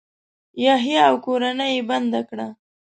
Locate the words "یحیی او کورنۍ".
0.65-1.69